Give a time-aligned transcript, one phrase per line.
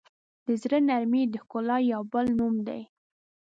[0.45, 2.81] د زړه نرمي د ښکلا یو بل نوم دی.